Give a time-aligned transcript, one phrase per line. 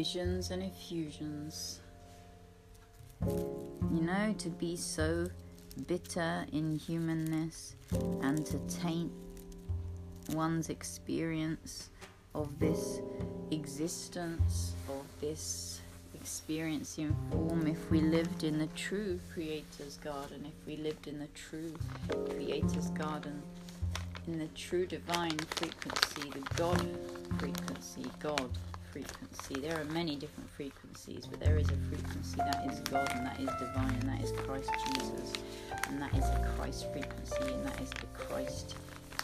[0.00, 1.80] visions and effusions.
[3.28, 5.28] You know, to be so
[5.86, 7.74] bitter in humanness
[8.22, 9.12] and to taint
[10.30, 11.90] one's experience
[12.34, 13.00] of this
[13.50, 15.82] existence, of this
[16.14, 21.18] experience in form, if we lived in the true Creator's garden, if we lived in
[21.18, 21.74] the true
[22.30, 23.42] Creator's garden,
[24.26, 26.88] in the true divine frequency, the God
[27.38, 28.50] frequency, God
[28.92, 29.60] frequency.
[29.60, 33.38] There are many different frequencies, but there is a frequency that is God and that
[33.40, 35.32] is divine and that is Christ Jesus.
[35.88, 38.74] And that is a Christ frequency and that is the Christ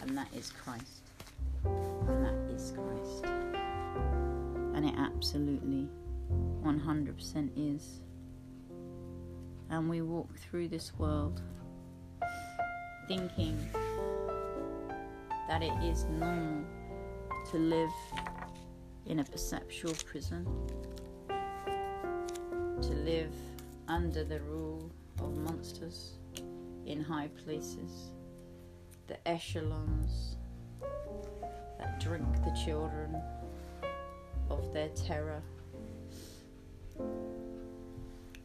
[0.02, 1.02] and that is Christ.
[1.65, 3.24] And that is Christ.
[4.74, 5.88] And it absolutely
[6.62, 8.01] 100% is.
[9.71, 11.43] And we walk through this world
[13.09, 13.59] thinking
[15.48, 16.65] that it is normal
[17.51, 17.91] to live
[19.07, 20.46] in a perceptual prison,
[22.82, 23.35] to live
[23.88, 24.90] under the rule
[25.21, 26.18] of monsters
[26.85, 28.10] in high places,
[29.07, 30.37] the echelons
[31.79, 33.16] that drink the children
[34.51, 35.43] of their terror,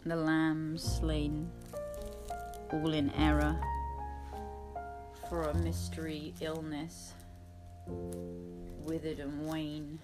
[0.05, 1.49] the lambs slain,
[2.71, 3.59] all in error
[5.29, 7.13] for a mystery illness,
[8.85, 9.99] withered and wane,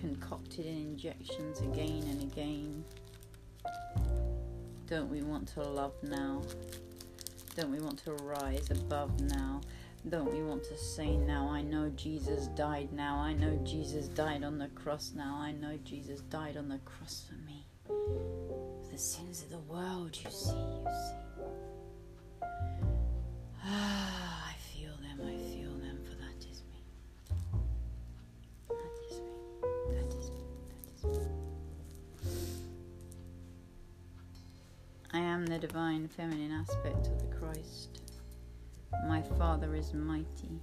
[0.00, 2.84] concocted in injections again and again.
[4.86, 6.42] Don't we want to love now?
[7.56, 9.60] Don't we want to rise above now?
[10.08, 13.16] Don't we want to say now, I know Jesus died now.
[13.16, 15.36] I know Jesus died on the cross now.
[15.40, 17.66] I know Jesus died on the cross for me.
[17.86, 21.16] For the sins of the world, you see, you see.
[23.68, 24.15] Ah,
[35.46, 38.00] the divine feminine aspect of the Christ.
[39.06, 40.60] My Father is mighty.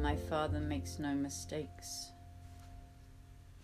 [0.00, 2.12] My Father makes no mistakes.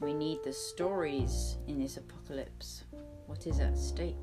[0.01, 2.85] We need the stories in this apocalypse.
[3.27, 4.17] What is at stake?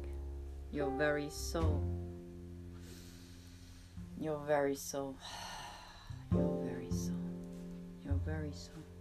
[0.72, 1.82] Your very soul.
[4.20, 5.16] Your very soul.
[6.32, 7.16] Your very soul.
[8.06, 8.93] Your very soul.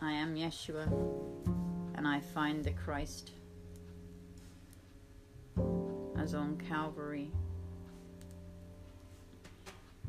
[0.00, 0.86] I am Yeshua,
[1.94, 3.30] and I find the Christ
[6.18, 7.30] as on Calvary.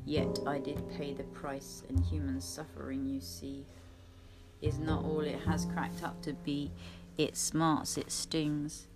[0.05, 3.65] Yet I did pay the price, and human suffering, you see,
[4.61, 6.69] is not all it has cracked up to be.
[7.17, 8.87] It smarts, it stings.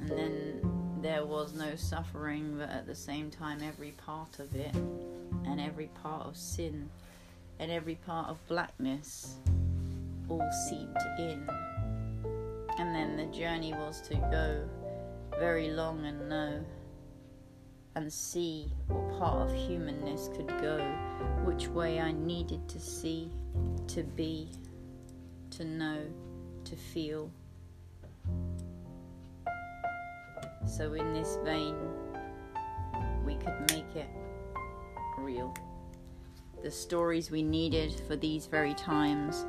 [0.00, 4.74] And then there was no suffering, but at the same time, every part of it,
[4.74, 6.88] and every part of sin,
[7.58, 9.36] and every part of blackness
[10.32, 11.46] all seeped in.
[12.78, 14.68] And then the journey was to go
[15.38, 16.64] very long and know
[17.94, 20.78] and see what part of humanness could go,
[21.44, 23.30] which way I needed to see,
[23.88, 24.48] to be,
[25.50, 26.00] to know,
[26.64, 27.30] to feel.
[30.64, 31.76] So, in this vein,
[33.26, 34.08] we could make it
[35.18, 35.54] real.
[36.62, 39.44] The stories we needed for these very times,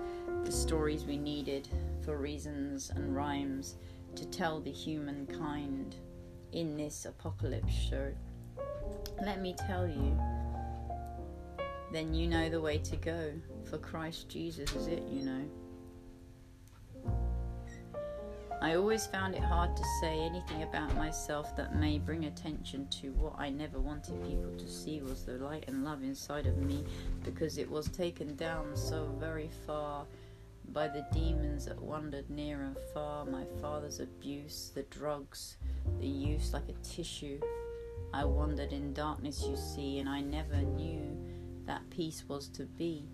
[0.46, 1.68] the stories we needed
[2.04, 3.76] for reasons and rhymes
[4.16, 5.96] to tell the humankind
[6.52, 8.12] in this apocalypse show.
[9.24, 10.18] Let me tell you,
[11.92, 13.32] then you know the way to go.
[13.70, 15.46] For Christ Jesus is it, you know.
[18.62, 23.12] I always found it hard to say anything about myself that may bring attention to
[23.12, 26.86] what I never wanted people to see was the light and love inside of me
[27.26, 30.06] because it was taken down so very far
[30.70, 35.58] by the demons that wandered near and far, my father's abuse, the drugs,
[36.00, 37.40] the use like a tissue.
[38.14, 41.18] I wandered in darkness, you see, and I never knew
[41.66, 43.08] that peace was to be.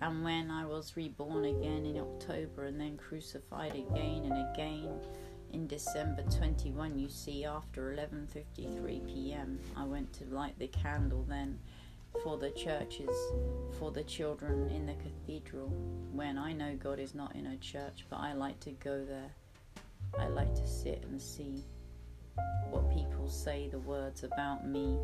[0.00, 5.00] And when I was reborn again in October and then crucified again and again
[5.52, 11.60] in December 21, you see, after 11:53 p.m., I went to light the candle then
[12.22, 13.16] for the churches,
[13.78, 15.68] for the children in the cathedral.
[16.12, 19.30] When I know God is not in a church, but I like to go there.
[20.18, 21.64] I like to sit and see
[22.70, 24.98] what people say, the words about me,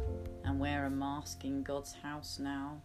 [0.45, 2.83] and wear a mask in God's house now.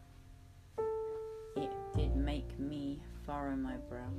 [1.55, 4.11] It did make me furrow my brow.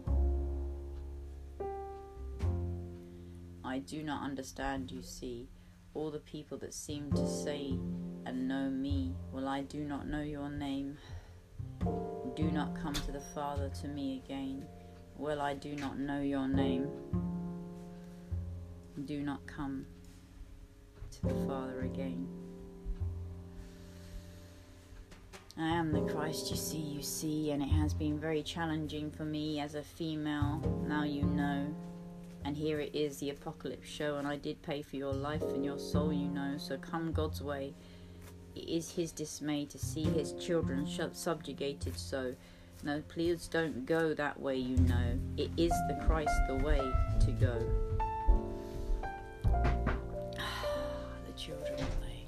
[3.64, 5.48] I do not understand, you see,
[5.94, 7.78] all the people that seem to say
[8.26, 9.14] and know me.
[9.32, 10.96] Well, I do not know your name.
[12.36, 14.64] Do not come to the Father to me again.
[15.16, 16.88] Well, I do not know your name.
[19.04, 19.86] Do not come
[21.10, 22.26] to the Father again.
[25.56, 29.24] I am the Christ you see, you see, and it has been very challenging for
[29.24, 30.60] me as a female.
[30.88, 31.72] Now you know.
[32.44, 35.64] And here it is, the apocalypse show, and I did pay for your life and
[35.64, 36.56] your soul, you know.
[36.58, 37.72] So come God's way.
[38.54, 42.34] It is his dismay to see his children subjugated so.
[42.82, 45.18] No, please don't go that way, you know.
[45.36, 46.80] It is the Christ the way
[47.20, 47.58] to go.
[51.26, 52.26] the children play.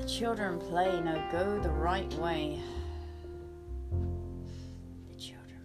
[0.00, 2.60] The children play, no, go the right way.
[5.12, 5.62] The children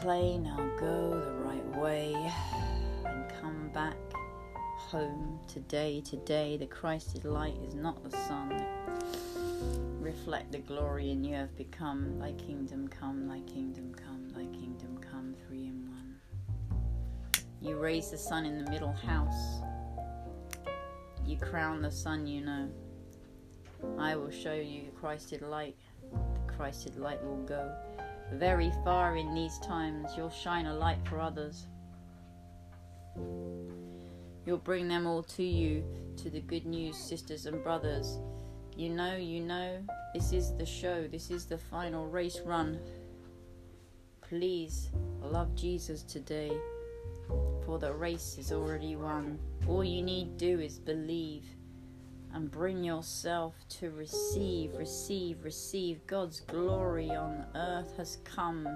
[0.00, 2.68] play, now go the right way and come
[3.72, 3.96] back
[4.76, 6.02] home today.
[6.02, 8.62] Today, the Christed light is not the sun.
[10.00, 14.98] Reflect the glory, in you have become thy kingdom come, thy kingdom come, thy kingdom
[15.10, 16.16] come, three in one.
[17.62, 19.62] You raise the sun in the middle house.
[21.24, 22.68] You crown the sun, you know.
[23.98, 25.76] I will show you the Christed light.
[26.12, 27.74] The Christed light will go
[28.34, 30.10] very far in these times.
[30.16, 31.66] You'll shine a light for others.
[33.16, 35.84] You'll bring them all to you,
[36.16, 38.18] to the good news, sisters and brothers.
[38.76, 39.78] You know, you know,
[40.14, 42.80] this is the show, this is the final race run.
[44.20, 46.52] Please love Jesus today,
[47.64, 49.38] for the race is already won.
[49.68, 51.44] All you need do is believe
[52.34, 56.06] and bring yourself to receive, receive, receive.
[56.06, 58.68] God's glory on earth has come.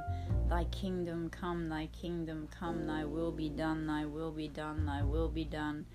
[0.48, 5.02] Thy kingdom come, thy kingdom come, thy will be done, thy will be done, thy
[5.02, 5.86] will be done.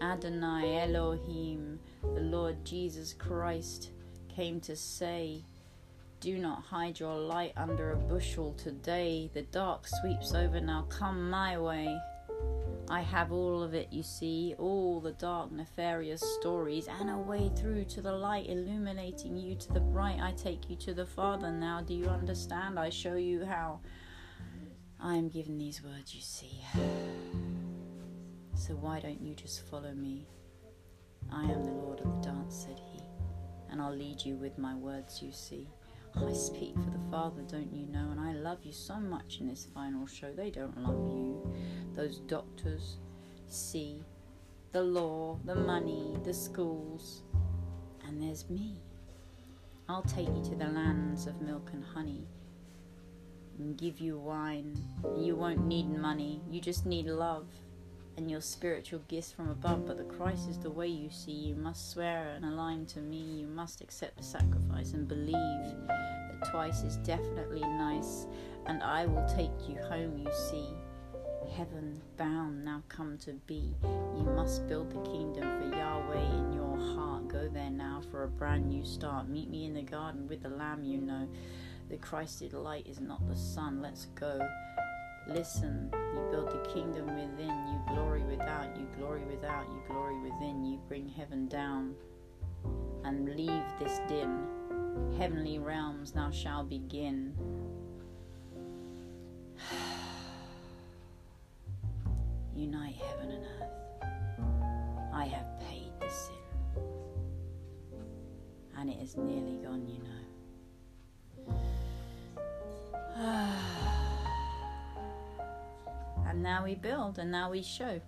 [0.00, 3.90] Adonai Elohim, the Lord Jesus Christ,
[4.28, 5.44] came to say,
[6.20, 9.30] Do not hide your light under a bushel today.
[9.34, 11.98] The dark sweeps over, now come my way.
[12.90, 17.50] I have all of it, you see, all the dark, nefarious stories, and a way
[17.54, 20.20] through to the light, illuminating you to the bright.
[20.20, 21.82] I take you to the Father now.
[21.82, 22.78] Do you understand?
[22.78, 23.80] I show you how.
[25.00, 26.60] I am given these words, you see.
[28.54, 30.26] So why don't you just follow me?
[31.30, 33.02] I am the Lord of the dance, said he,
[33.70, 35.68] and I'll lead you with my words, you see.
[36.26, 38.08] I speak for the Father, don't you know?
[38.10, 40.32] And I love you so much in this final show.
[40.32, 41.54] They don't love you.
[41.94, 42.96] Those doctors
[43.46, 44.02] see
[44.72, 47.22] the law, the money, the schools,
[48.06, 48.76] and there's me.
[49.88, 52.26] I'll take you to the lands of milk and honey
[53.58, 54.76] and give you wine.
[55.16, 57.46] You won't need money, you just need love
[58.18, 61.30] and your spiritual gifts from above, but the Christ is the way you see.
[61.30, 63.16] You must swear and align to me.
[63.16, 68.26] You must accept the sacrifice and believe that twice is definitely nice,
[68.66, 70.66] and I will take you home, you see.
[71.56, 73.76] Heaven bound now come to be.
[73.84, 77.28] You must build the kingdom for Yahweh in your heart.
[77.28, 79.28] Go there now for a brand new start.
[79.28, 81.28] Meet me in the garden with the lamb, you know.
[81.88, 83.80] The Christed light is not the sun.
[83.80, 84.40] Let's go.
[85.28, 90.64] Listen, you build the kingdom within, you glory without, you glory without, you glory within,
[90.64, 91.94] you bring heaven down
[93.04, 94.46] and leave this din.
[95.18, 97.34] Heavenly realms now shall begin.
[102.56, 103.68] Unite heaven and earth.
[105.12, 106.36] I have paid the sin,
[108.78, 110.37] and it is nearly gone, you know.
[116.38, 118.00] And now we build and now we show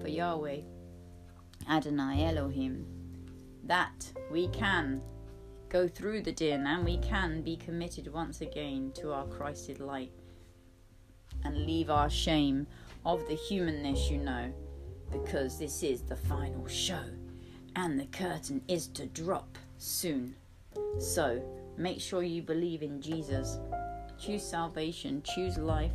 [0.00, 0.60] for Yahweh,
[1.68, 2.86] Adonai Elohim,
[3.64, 5.02] that we can
[5.68, 10.12] go through the din and we can be committed once again to our Christed light
[11.42, 12.68] and leave our shame
[13.04, 14.52] of the humanness, you know,
[15.10, 17.02] because this is the final show
[17.74, 20.36] and the curtain is to drop soon.
[21.00, 21.42] So
[21.76, 23.58] make sure you believe in Jesus.
[24.20, 25.90] Choose salvation, choose life,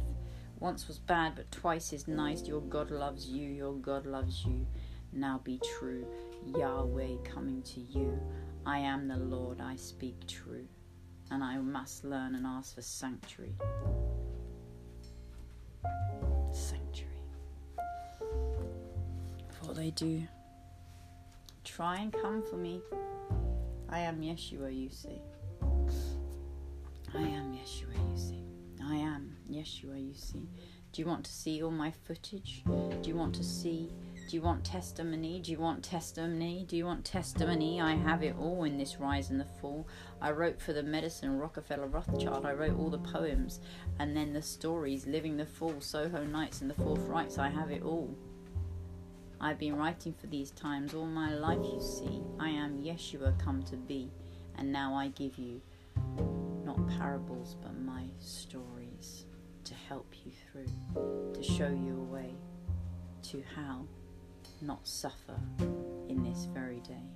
[0.62, 2.48] once was bad, but twice is nice.
[2.48, 4.66] Your God loves you, your God loves you.
[5.12, 6.06] Now be true.
[6.56, 8.18] Yahweh coming to you.
[8.66, 10.68] I am the Lord, I speak true.
[11.32, 13.56] And I must learn and ask for sanctuary.
[16.54, 17.12] Sanctuary.
[19.50, 20.28] For they do.
[21.64, 22.82] Try and come for me.
[23.90, 25.22] I am Yeshua, you see.
[27.16, 28.21] I am Yeshua, you see.
[29.62, 30.50] Yeshua, you see.
[30.92, 32.64] Do you want to see all my footage?
[32.66, 33.92] Do you want to see?
[34.28, 35.40] Do you want testimony?
[35.40, 36.66] Do you want testimony?
[36.68, 37.80] Do you want testimony?
[37.80, 39.88] I have it all in this rise and the fall.
[40.20, 42.46] I wrote for the medicine, Rockefeller Rothschild.
[42.46, 43.60] I wrote all the poems
[44.00, 47.38] and then the stories, Living the Fall, Soho Nights, and the Fourth Rights.
[47.38, 48.18] I have it all.
[49.40, 52.22] I've been writing for these times all my life, you see.
[52.40, 54.12] I am Yeshua come to be,
[54.58, 55.62] and now I give you
[56.64, 58.04] not parables but my
[58.52, 58.60] to
[59.92, 62.34] help you through, to show you a way
[63.22, 63.86] to how
[64.62, 65.38] not suffer
[66.08, 67.10] in this very day.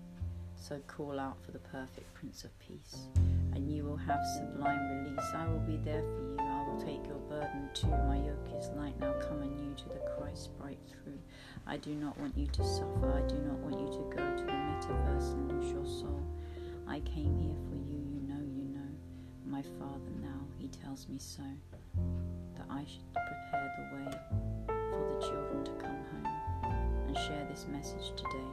[0.57, 3.07] So call out for the perfect Prince of Peace,
[3.53, 5.25] and you will have sublime release.
[5.33, 6.37] I will be there for you.
[6.37, 7.87] I will take your burden too.
[7.87, 8.99] My yoke is light.
[8.99, 10.49] Now come anew to the Christ
[10.91, 11.19] through.
[11.65, 13.23] I do not want you to suffer.
[13.23, 16.21] I do not want you to go to the metaverse and lose your soul.
[16.89, 18.03] I came here for you.
[18.11, 18.91] You know, you know.
[19.45, 21.43] My Father now, He tells me so,
[22.67, 24.11] that I should prepare the way
[24.67, 28.51] for the children to come home and share this message today.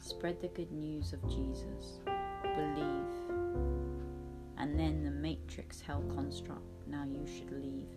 [0.00, 2.00] Spread the good news of Jesus.
[2.42, 3.08] Believe.
[4.56, 6.86] And then the matrix hell construct.
[6.86, 7.88] Now you should leave.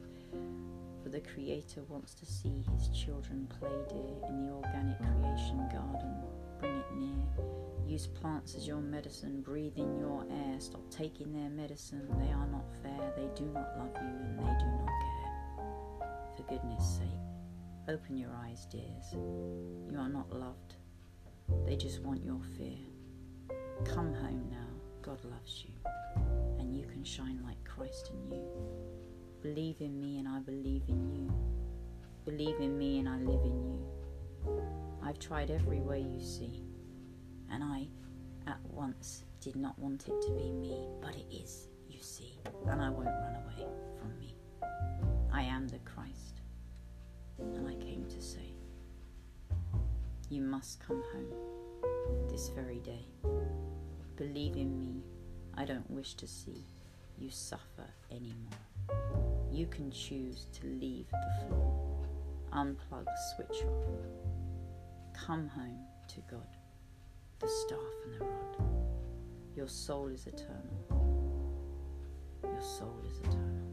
[1.03, 6.15] For the Creator wants to see His children play dear in the organic creation garden.
[6.59, 7.70] Bring it near.
[7.91, 9.41] Use plants as your medicine.
[9.41, 10.61] Breathe in your air.
[10.61, 12.07] Stop taking their medicine.
[12.17, 13.11] They are not fair.
[13.17, 16.07] They do not love you and they do not care.
[16.37, 17.89] For goodness sake.
[17.89, 19.11] Open your eyes, dears.
[19.11, 20.75] You are not loved.
[21.65, 22.77] They just want your fear.
[23.83, 24.69] Come home now.
[25.01, 25.73] God loves you.
[26.59, 28.47] And you can shine like Christ in you.
[29.41, 31.29] Believe in me and I believe in you.
[32.23, 33.85] Believe in me and I live in you.
[35.03, 36.63] I've tried every way you see.
[37.51, 37.87] And I,
[38.47, 42.37] at once, did not want it to be me, but it is, you see.
[42.67, 43.67] And I won't run away
[43.99, 44.35] from me.
[45.33, 46.41] I am the Christ
[47.55, 48.53] and I came to say,
[50.29, 53.05] You must come home this very day.
[54.15, 55.03] Believe in me,
[55.57, 56.65] I don't wish to see
[57.17, 58.51] you suffer anymore.
[59.51, 62.05] You can choose to leave the floor,
[62.53, 63.05] unplug,
[63.35, 65.25] switch off.
[65.25, 65.79] Come home
[66.09, 66.47] to God,
[67.41, 68.57] the staff and the rod.
[69.55, 70.61] Your soul is eternal.
[72.43, 73.67] Your soul is eternal.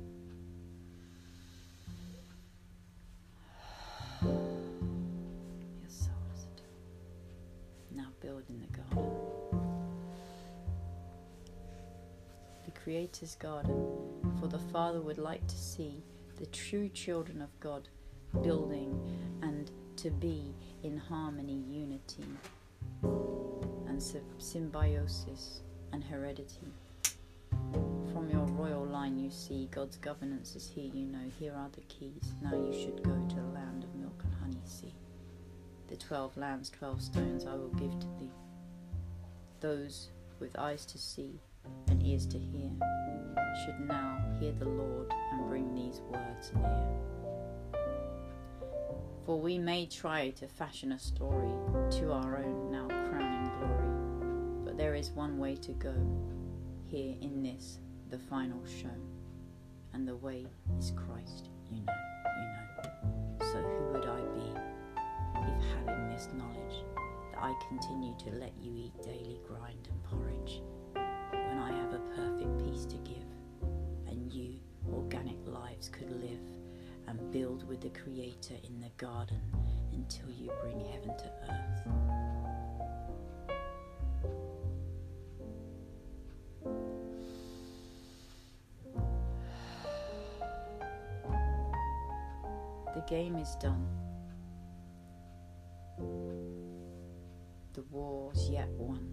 [5.83, 6.81] Your soul is eternal.
[7.95, 9.13] Now build in the garden.
[12.65, 13.87] The Creator's garden,
[14.41, 16.03] for the Father would like to see
[16.37, 17.87] the true children of God
[18.43, 18.99] building
[19.43, 22.25] and to be in harmony, unity,
[23.99, 25.63] and symbiosis
[25.93, 26.73] and heredity.
[28.13, 31.19] From your royal line, you see God's governance is here, you know.
[31.41, 32.33] Here are the keys.
[32.41, 34.95] Now you should go to the land of milk and honey, see.
[35.89, 38.31] The twelve lands, twelve stones I will give to thee.
[39.59, 41.41] Those with eyes to see
[41.89, 42.71] and ears to hear
[43.65, 46.87] should now hear the Lord and bring these words near.
[49.27, 51.51] For we may try to fashion a story
[51.99, 52.98] to our own now
[54.79, 55.93] there is one way to go
[56.87, 57.81] here in this,
[58.11, 58.97] the final show,
[59.93, 60.47] and the way
[60.79, 61.93] is Christ, you know,
[62.39, 63.47] you know.
[63.53, 64.55] So who would I be?
[65.35, 66.85] If having this knowledge
[67.33, 70.63] that I continue to let you eat daily grind and porridge
[70.95, 73.27] when I have a perfect peace to give
[74.07, 74.61] and you
[74.93, 76.41] organic lives could live
[77.09, 79.41] and build with the Creator in the garden
[79.93, 82.58] until you bring heaven to earth.
[93.09, 93.87] Game is done.
[97.73, 99.09] The war's yet won.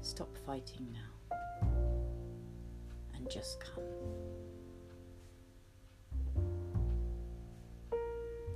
[0.00, 1.36] Stop fighting now
[3.14, 3.84] and just come.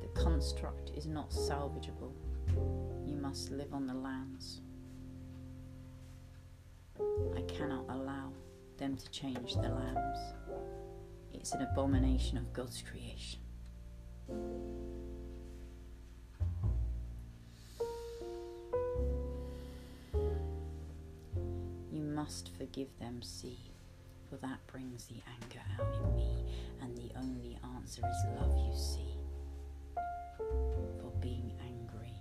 [0.01, 2.15] The construct is not salvageable.
[3.05, 4.63] You must live on the lands.
[7.37, 8.33] I cannot allow
[8.79, 10.19] them to change the lambs.
[11.43, 13.41] It's an abomination of God's creation.
[21.91, 23.59] You must forgive them, see,
[24.31, 26.45] for that brings the anger out in me,
[26.81, 29.19] and the only answer is love, you see.
[29.99, 32.15] For being angry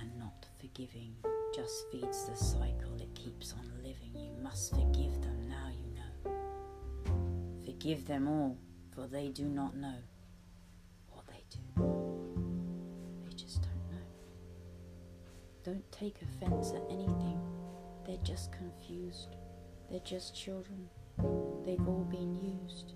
[0.00, 1.14] and not forgiving
[1.54, 4.10] just feeds the cycle, it keeps on living.
[4.16, 5.83] You must forgive them now, you.
[7.84, 8.56] Forgive them all,
[8.94, 9.98] for they do not know
[11.10, 11.58] what they do.
[13.26, 14.06] They just don't know.
[15.62, 17.38] Don't take offense at anything.
[18.06, 19.36] They're just confused.
[19.90, 20.88] They're just children.
[21.66, 22.94] They've all been used.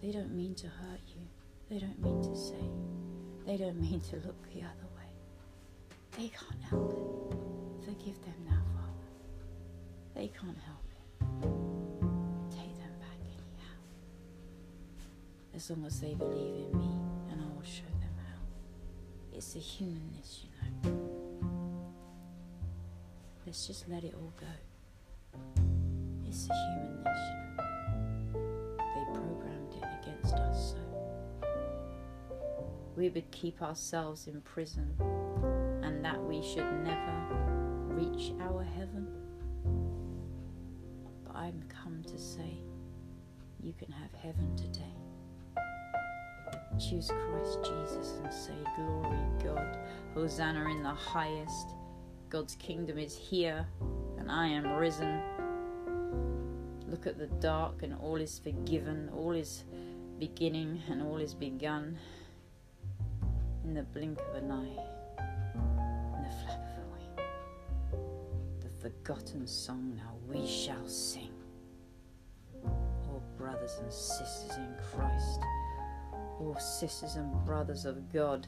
[0.00, 1.26] They don't mean to hurt you.
[1.68, 2.70] They don't mean to say.
[3.46, 5.10] They don't mean to look the other way.
[6.12, 7.84] They can't help it.
[7.84, 9.08] Forgive them now, Father.
[10.14, 10.77] They can't help.
[15.58, 17.00] As long as they believe in me,
[17.32, 18.40] and I will show them how.
[19.32, 20.98] It's the humanness, you know.
[23.44, 24.46] Let's just let it all go.
[26.28, 27.64] It's the humanness, you know.
[28.78, 31.48] They programmed it against us, so
[32.94, 34.94] we would keep ourselves in prison
[35.82, 37.26] and that we should never
[37.96, 39.08] reach our heaven.
[41.26, 42.60] But I'm come to say
[43.60, 44.94] you can have heaven today.
[46.78, 49.78] Choose Christ Jesus and say, Glory God,
[50.14, 51.70] Hosanna in the highest.
[52.28, 53.66] God's kingdom is here,
[54.16, 55.20] and I am risen.
[56.88, 59.64] Look at the dark, and all is forgiven, all is
[60.20, 61.98] beginning, and all is begun
[63.64, 65.24] in the blink of an eye,
[66.16, 67.26] in the flap of a wing.
[68.60, 71.32] The forgotten song now we shall sing.
[72.64, 75.40] Oh, brothers and sisters in Christ,
[76.40, 78.46] oh, sisters and brothers of God.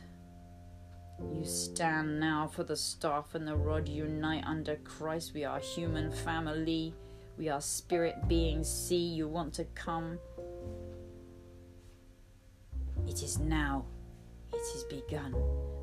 [1.34, 5.32] You stand now for the staff and the rod, unite under Christ.
[5.34, 6.94] We are human family,
[7.36, 8.68] we are spirit beings.
[8.68, 10.18] See, you want to come.
[13.06, 13.84] It is now,
[14.52, 15.34] it is begun.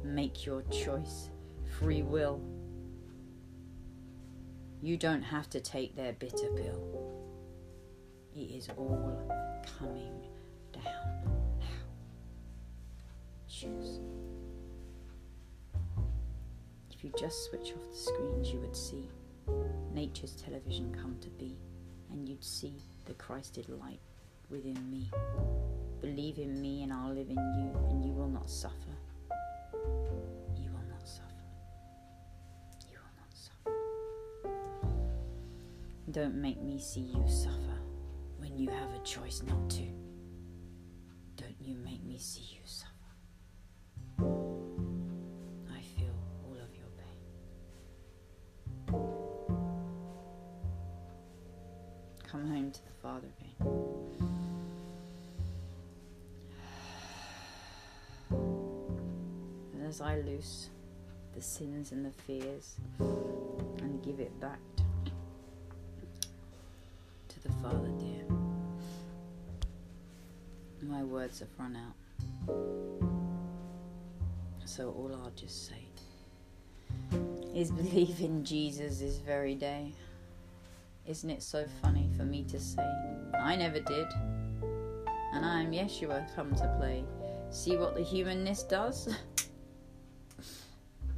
[0.03, 1.29] Make your choice,
[1.79, 2.41] free will.
[4.81, 7.17] You don't have to take their bitter pill.
[8.35, 9.31] It is all
[9.79, 10.13] coming
[10.71, 11.36] down
[13.63, 13.73] If
[17.03, 19.09] you just switch off the screens, you would see
[19.91, 21.57] nature's television come to be,
[22.11, 23.99] and you'd see the Christed light
[24.51, 25.09] within me.
[26.01, 28.75] Believe in me, and I'll live in you, and you will not suffer.
[30.55, 31.25] You will not suffer.
[32.91, 33.73] You will not suffer.
[36.11, 37.79] Don't make me see you suffer
[38.37, 39.87] when you have a choice not to.
[41.37, 42.86] Don't you make me see you suffer.
[44.19, 47.19] I feel all of your pain.
[52.29, 53.55] Come home to the Father again.
[59.73, 60.69] And as I loose
[61.35, 64.59] the sins and the fears and give it back
[67.29, 68.25] to the Father, dear,
[70.81, 71.93] my words have run out.
[74.77, 75.87] So all I'll just say
[77.55, 79.91] is believe in Jesus this very day.
[81.07, 82.87] Isn't it so funny for me to say?
[83.41, 84.07] I never did.
[85.33, 87.03] And I am Yeshua come to play.
[87.49, 89.17] See what the humanness does?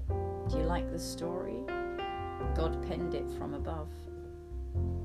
[0.07, 1.59] Do you like the story?
[2.55, 3.89] God penned it from above.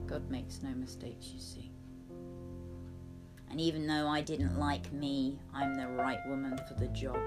[0.07, 1.73] God makes no mistakes, you see.
[3.51, 7.19] And even though I didn't like me, I'm the right woman for the job.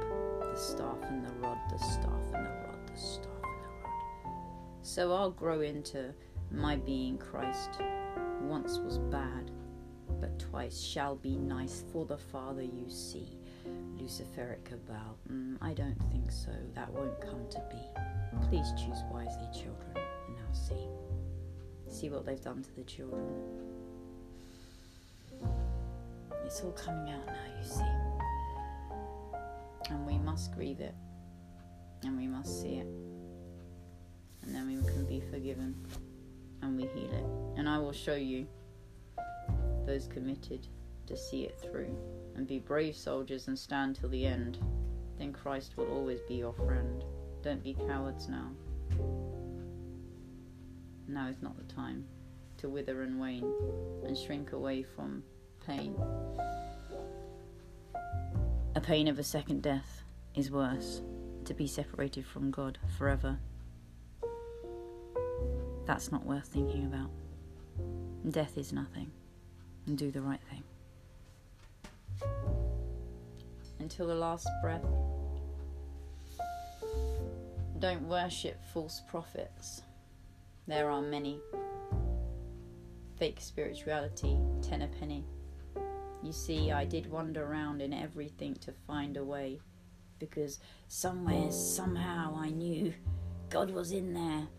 [0.58, 4.34] The staff and the rod, the staff and the rod, the staff and the rod.
[4.82, 6.16] So I'll grow into
[6.50, 7.80] my being Christ.
[8.42, 9.52] Once was bad,
[10.20, 13.38] but twice shall be nice for the Father you see.
[14.02, 15.20] Luciferic cabal.
[15.32, 16.50] Mm, I don't think so.
[16.74, 18.48] That won't come to be.
[18.50, 20.88] Please choose wisely, children, and now see.
[21.88, 23.30] See what they've done to the children.
[26.44, 28.07] It's all coming out now, you see.
[29.90, 30.96] And we must grieve it.
[32.04, 32.88] And we must see it.
[34.44, 35.76] And then we can be forgiven.
[36.62, 37.60] And we heal it.
[37.60, 38.48] And I will show you
[39.86, 40.68] those committed
[41.06, 41.96] to see it through
[42.36, 44.60] and be brave soldiers and stand till the end.
[45.18, 47.04] Then Christ will always be your friend.
[47.42, 48.52] Don't be cowards now.
[51.08, 52.06] Now is not the time
[52.58, 53.52] to wither and wane
[54.06, 55.24] and shrink away from
[55.66, 55.96] pain.
[58.78, 60.04] A pain of a second death
[60.36, 61.02] is worse
[61.46, 63.40] to be separated from God forever.
[65.88, 67.10] That's not worth thinking about.
[68.30, 69.10] Death is nothing.
[69.88, 70.64] And do the right thing.
[73.80, 74.86] Until the last breath.
[77.80, 79.82] Don't worship false prophets.
[80.68, 81.40] There are many.
[83.18, 85.26] Fake spirituality, ten a penny.
[86.28, 89.62] You see, I did wander around in everything to find a way,
[90.20, 90.60] because
[90.90, 92.94] somewhere, somehow, I knew
[93.50, 94.50] God was in there.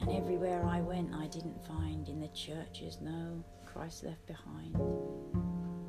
[0.00, 4.74] And everywhere I went, I didn't find in the churches, no, Christ left behind.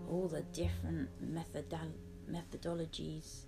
[0.10, 1.08] All the different
[2.30, 3.46] methodologies.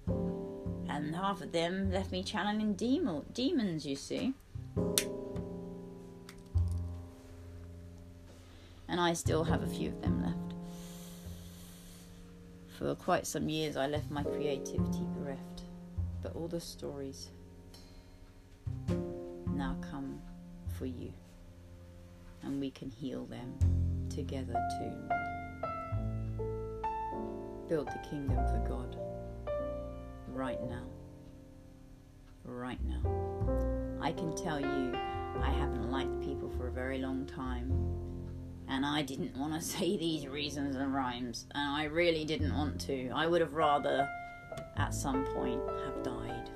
[0.88, 4.34] And half of them left me channeling demon- demons, you see.
[8.88, 10.45] And I still have a few of them left.
[12.78, 15.62] For quite some years, I left my creativity bereft.
[16.22, 17.30] But all the stories
[19.48, 20.20] now come
[20.78, 21.14] for you.
[22.44, 23.54] And we can heal them
[24.10, 24.94] together to
[27.70, 28.98] build the kingdom for God
[30.28, 30.84] right now.
[32.44, 33.02] Right now.
[34.02, 34.94] I can tell you,
[35.42, 37.95] I haven't liked people for a very long time.
[38.68, 41.46] And I didn't want to say these reasons and rhymes.
[41.54, 43.10] And I really didn't want to.
[43.10, 44.08] I would have rather,
[44.78, 46.50] at some point, have died.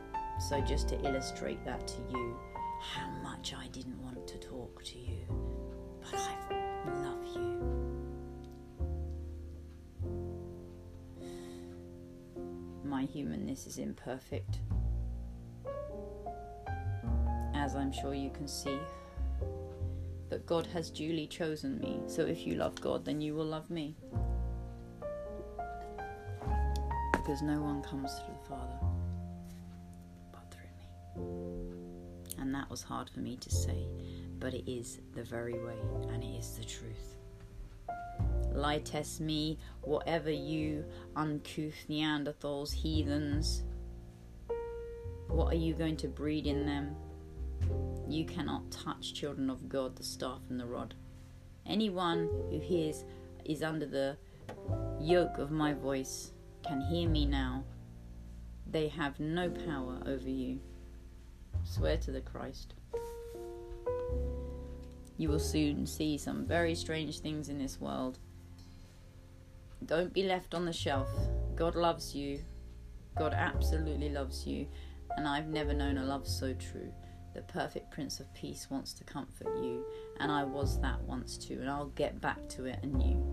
[0.49, 2.37] So, just to illustrate that to you,
[2.81, 5.17] how much I didn't want to talk to you.
[6.01, 7.89] But I love you.
[12.83, 14.59] My humanness is imperfect.
[17.53, 18.79] As I'm sure you can see.
[20.29, 22.01] But God has duly chosen me.
[22.07, 23.95] So if you love God, then you will love me.
[27.13, 28.77] Because no one comes to the Father
[30.31, 30.87] but through me.
[32.39, 33.87] And that was hard for me to say,
[34.39, 35.77] but it is the very way
[36.11, 37.17] and it is the truth.
[38.51, 43.63] Lie test me, whatever you uncouth Neanderthals, heathens.
[45.27, 46.95] What are you going to breed in them?
[48.09, 50.95] You cannot touch children of God, the staff and the rod.
[51.67, 53.05] Anyone who hears
[53.45, 54.17] is under the
[54.99, 56.31] yoke of my voice
[56.63, 57.63] can hear me now.
[58.65, 60.59] They have no power over you.
[61.63, 62.73] Swear to the Christ.
[65.17, 68.17] You will soon see some very strange things in this world.
[69.85, 71.09] Don't be left on the shelf.
[71.55, 72.39] God loves you.
[73.17, 74.67] God absolutely loves you.
[75.15, 76.91] And I've never known a love so true.
[77.39, 79.85] The perfect Prince of Peace wants to comfort you.
[80.19, 81.59] And I was that once too.
[81.61, 83.23] And I'll get back to it anew.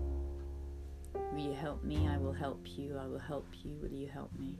[1.33, 2.07] Will you help me?
[2.07, 2.97] I will help you.
[2.97, 3.75] I will help you.
[3.81, 4.59] Will you help me?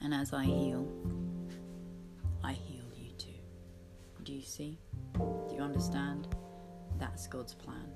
[0.00, 0.90] And as I heal,
[2.42, 3.38] I heal you too.
[4.24, 4.80] Do you see?
[5.14, 6.26] Do you understand?
[6.98, 7.92] That's God's plan.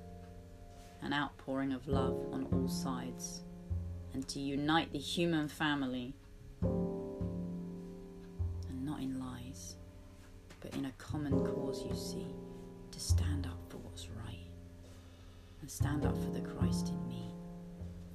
[1.01, 3.41] An outpouring of love on all sides,
[4.13, 6.15] and to unite the human family,
[10.71, 12.27] but in a common cause, you see,
[12.91, 14.47] to stand up for what's right,
[15.61, 17.33] and stand up for the Christ in me.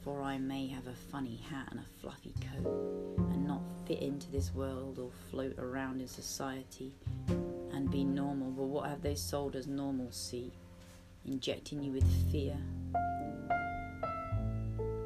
[0.03, 4.31] For I may have a funny hat and a fluffy coat, and not fit into
[4.31, 6.95] this world or float around in society
[7.73, 8.51] and be normal.
[8.51, 10.53] But what have they sold as normalcy?
[11.27, 12.57] Injecting you with fear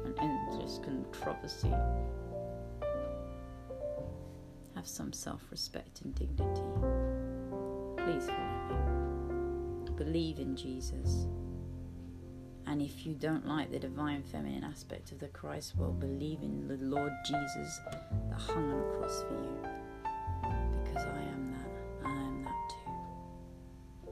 [0.05, 1.73] and endless controversy.
[4.75, 7.10] Have some self respect and dignity.
[8.05, 9.91] Please follow me.
[9.95, 11.27] Believe in Jesus.
[12.65, 16.67] And if you don't like the divine feminine aspect of the Christ, well, believe in
[16.67, 19.57] the Lord Jesus that hung on a cross for you.
[20.83, 24.11] Because I am that, I am that too.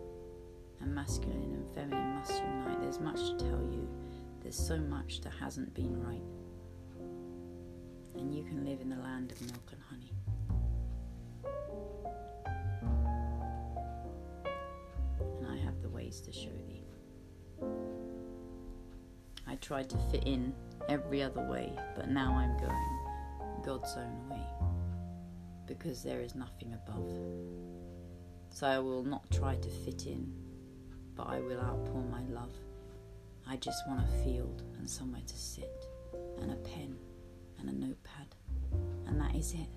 [0.82, 2.82] And masculine and feminine must unite.
[2.82, 3.88] There's much to tell you.
[4.41, 6.21] There's so much that hasn't been right.
[8.15, 10.13] And you can live in the land of milk and honey.
[16.10, 16.82] Ways to show thee.
[19.48, 20.54] I tried to fit in
[20.88, 24.45] every other way, but now I'm going God's own way
[25.67, 27.12] because there is nothing above.
[28.50, 30.34] So I will not try to fit in,
[31.15, 32.54] but I will outpour my love.
[33.48, 35.86] I just want a field and somewhere to sit,
[36.41, 36.95] and a pen
[37.60, 38.36] and a notepad,
[39.06, 39.69] and that is it.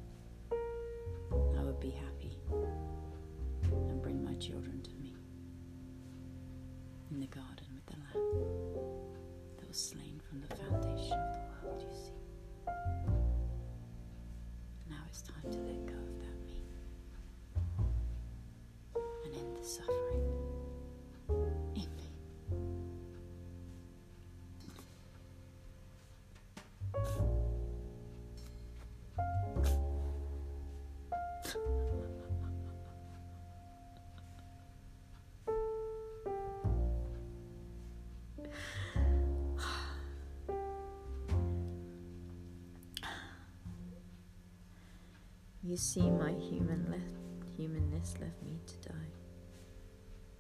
[45.65, 47.15] You see, my human left,
[47.57, 49.13] humanness left me to die.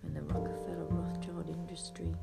[0.02, 2.14] When the Rockefeller Rothschild industry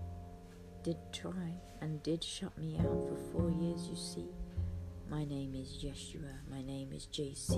[0.84, 4.28] did try and did shut me out for four years, you see.
[5.10, 7.56] My name is Yeshua, my name is JC,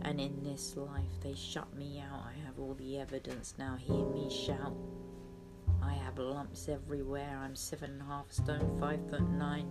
[0.00, 2.22] and in this life they shut me out.
[2.24, 3.76] I have all the evidence now.
[3.76, 4.74] Hear me shout.
[5.82, 7.38] I have lumps everywhere.
[7.44, 9.68] I'm seven and a half stone, five foot nine,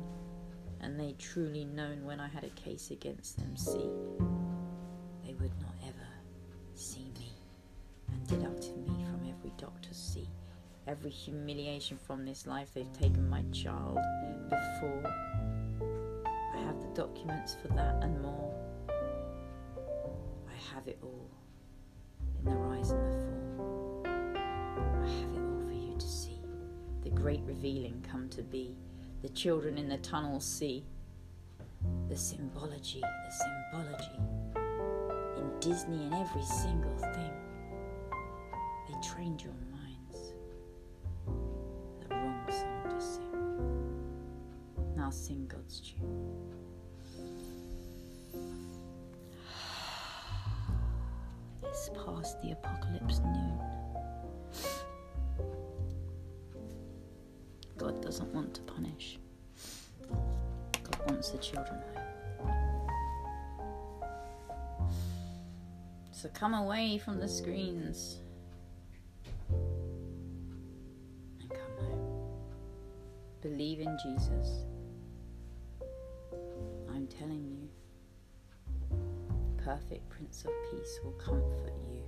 [0.82, 3.58] and they truly known when I had a case against them.
[3.58, 3.90] See,
[5.26, 6.10] they would not ever
[6.76, 7.32] see me
[8.14, 10.30] and deducted me from every doctor's seat.
[10.88, 13.98] Every humiliation from this life, they've taken my child
[14.48, 15.29] before.
[17.00, 18.54] Documents for that and more.
[18.90, 21.32] I have it all
[22.38, 24.04] in the rise and the fall.
[24.06, 26.42] I have it all for you to see.
[27.04, 28.76] The great revealing come to be.
[29.22, 30.84] The children in the tunnel see.
[32.10, 33.32] The symbology, the
[33.72, 34.20] symbology
[35.38, 37.32] in Disney and every single thing.
[38.90, 40.34] They trained your minds.
[42.02, 44.96] The wrong song to sing.
[44.98, 46.59] Now sing God's tune.
[51.80, 53.58] It's past the apocalypse noon.
[57.78, 59.18] God doesn't want to punish.
[60.10, 62.52] God wants the children home.
[66.12, 68.20] So come away from the screens
[71.40, 72.28] and come home.
[73.40, 74.66] Believe in Jesus.
[76.90, 77.70] I'm telling you,
[79.70, 82.02] perfect Prince of Peace will comfort you.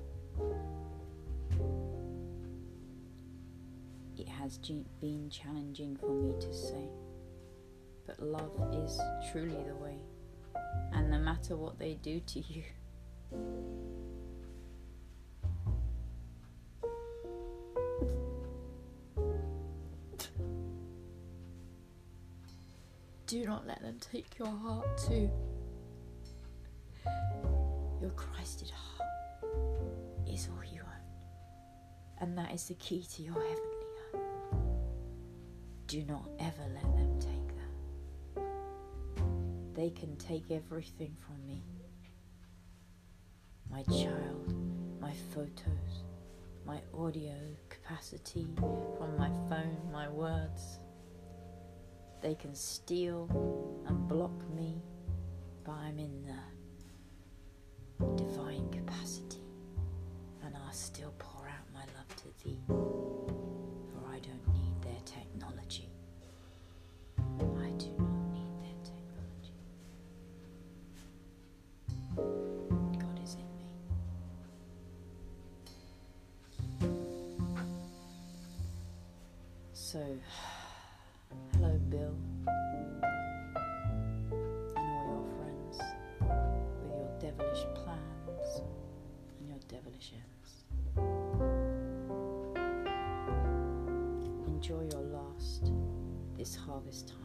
[4.17, 4.57] It has
[4.99, 6.89] been challenging for me to say,
[8.07, 8.99] but love is
[9.31, 9.99] truly the way.
[10.93, 12.63] And no matter what they do to you,
[23.27, 25.29] do not let them take your heart too.
[28.01, 29.09] Your Christed heart
[30.27, 31.25] is all you own,
[32.19, 34.61] and that is the key to your heavenly home.
[35.85, 37.55] Do not ever let them take
[38.35, 38.43] that.
[39.75, 41.63] They can take everything from me
[43.71, 44.53] my child,
[44.99, 46.03] my photos,
[46.65, 47.35] my audio
[47.69, 48.47] capacity
[48.97, 50.79] from my phone, my words.
[52.21, 53.29] They can steal
[53.87, 54.81] and block me,
[55.63, 56.33] but I'm in the
[58.15, 59.41] divine capacity,
[60.43, 65.89] and I'll still pour out my love to thee, for I don't need their technology.
[67.19, 69.53] I do not need their technology.
[72.99, 73.69] God is in me.
[79.73, 79.99] So,
[96.91, 97.17] this time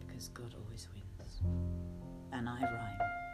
[0.00, 1.42] because God always wins.
[2.32, 3.29] And I rhyme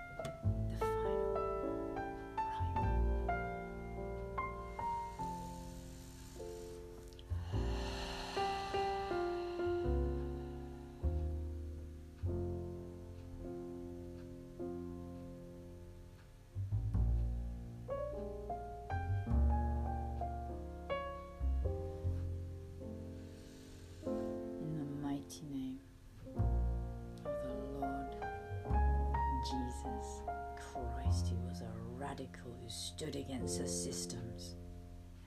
[32.16, 34.54] radical who stood against the systems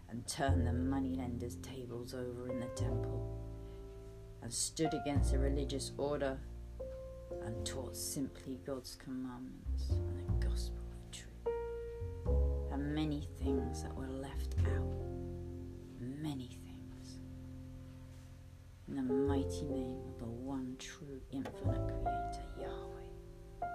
[0.09, 3.37] and turned the moneylenders' tables over in the temple
[4.41, 6.39] and stood against the religious order
[7.45, 11.53] and taught simply God's commandments and the gospel of truth
[12.71, 14.95] and many things that were left out.
[15.99, 17.19] Many things.
[18.87, 23.69] In the mighty name of the one true infinite creator, Yahweh.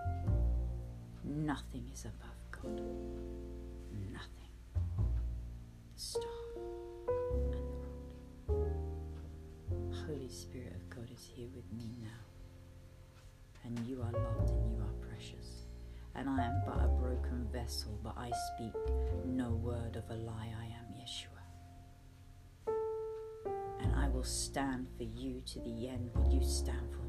[1.24, 2.33] Nothing is above
[4.12, 4.52] Nothing.
[5.94, 6.22] The star
[7.18, 7.58] and the
[8.48, 8.76] rod.
[10.06, 12.08] Holy Spirit of God is here with me now.
[13.64, 15.66] And you are loved and you are precious.
[16.14, 18.74] And I am but a broken vessel, but I speak
[19.24, 20.52] no word of a lie.
[20.60, 21.34] I am Yeshua
[23.84, 26.10] and I will stand for you to the end.
[26.14, 27.03] Will you stand for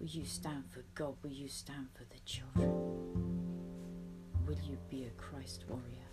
[0.00, 1.16] Will you stand for God?
[1.22, 2.70] Will you stand for the children?
[4.46, 6.08] Will you be a Christ warrior?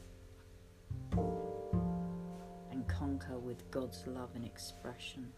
[2.69, 5.31] And conquer with God's love and expression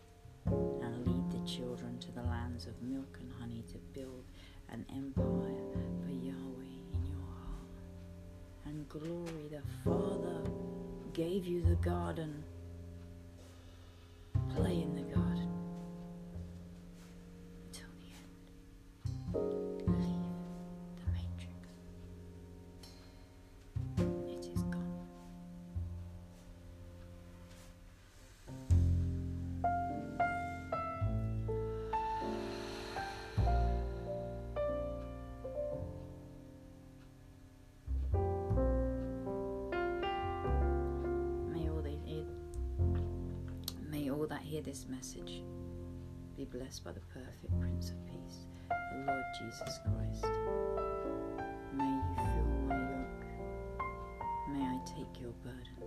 [0.47, 4.25] and lead the children to the lands of milk and honey to build
[4.69, 7.69] an empire for Yahweh in your heart.
[8.65, 10.41] And glory, the Father
[11.13, 12.43] gave you the garden.
[44.19, 45.43] All that hear this message
[46.35, 50.25] be blessed by the perfect Prince of Peace, the Lord Jesus Christ.
[51.73, 53.25] May you feel my yoke.
[54.51, 55.83] May I take your burden.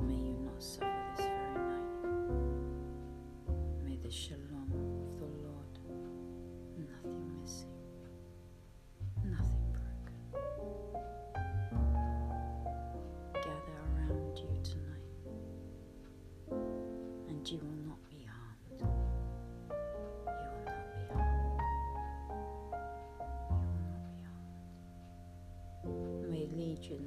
[0.00, 1.90] May you not suffer this very night.
[3.84, 4.41] May the shalom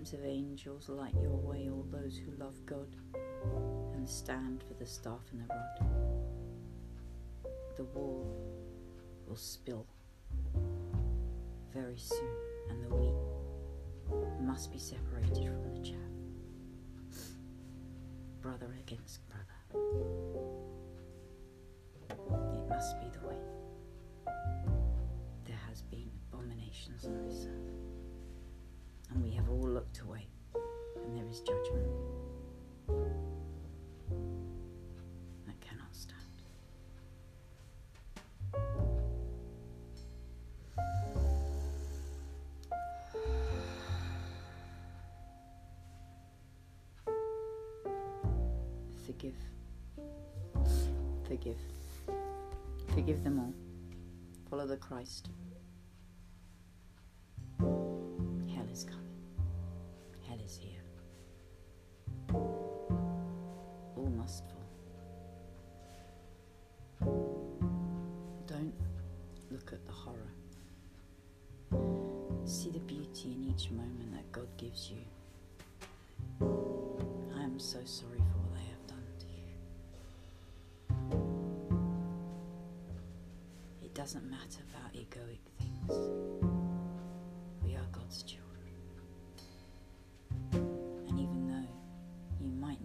[0.06, 2.96] legions of angels light your way, all those who love God
[3.96, 5.90] and stand for the staff and the rod.
[7.76, 8.26] The wall
[9.28, 9.86] will spill
[11.74, 12.36] very soon,
[12.70, 15.98] and the wheat must be separated from the chaff.
[18.42, 19.45] Brother against brother.
[49.16, 49.36] Forgive.
[51.26, 51.58] Forgive.
[52.94, 53.54] Forgive them all.
[54.50, 55.30] Follow the Christ.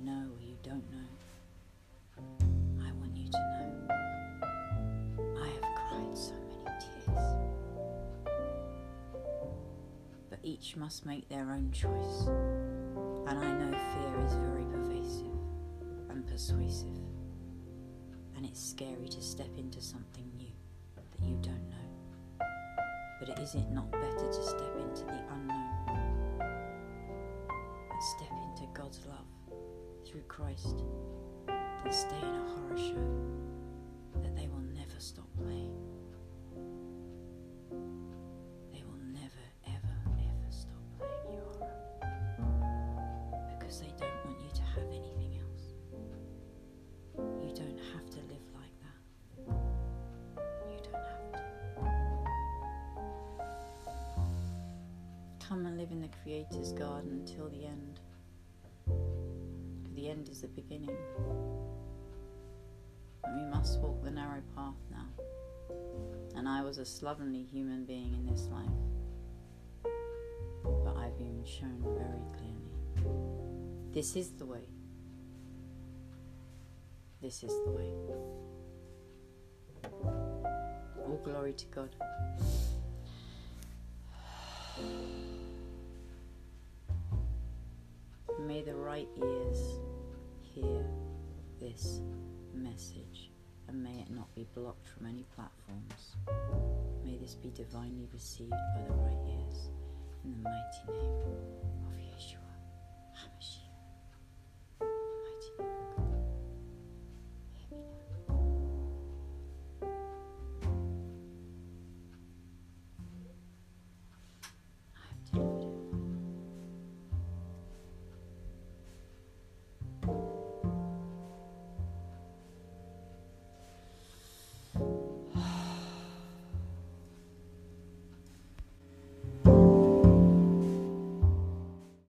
[0.05, 1.09] Know or you don't know,
[2.81, 3.89] I want you to know
[5.41, 7.37] I have cried so many tears.
[10.29, 12.29] But each must make their own choice.
[13.27, 15.39] And I know fear is very pervasive
[16.09, 16.89] and persuasive.
[18.37, 20.53] And it's scary to step into something new
[20.97, 22.47] that you don't know.
[23.21, 25.70] But is it not better to step into the unknown
[30.11, 30.83] through Christ
[31.47, 35.73] than stay in a horror show that they will never stop playing?
[38.73, 41.77] They will never, ever, ever stop playing you horror
[43.57, 45.75] because they don't want you to have anything else.
[47.17, 49.01] You don't have to live like that.
[50.73, 51.39] You don't have to.
[55.47, 58.01] Come and live in the Creator's garden until the end.
[60.21, 60.95] End is the beginning.
[63.25, 65.07] And we must walk the narrow path now.
[66.37, 68.69] And I was a slovenly human being in this life.
[70.63, 73.15] But I've been shown very clearly.
[73.93, 74.69] This is the way.
[77.23, 77.91] This is the way.
[80.99, 81.97] All glory to God.
[88.47, 89.81] May the right ears
[90.61, 90.85] hear
[91.61, 92.01] this
[92.55, 93.31] message
[93.69, 96.17] and may it not be blocked from any platforms.
[97.05, 99.71] May this be divinely received by the right ears
[100.25, 101.90] in the mighty name.